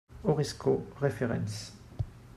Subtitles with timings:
[0.23, 1.53] Horresco referens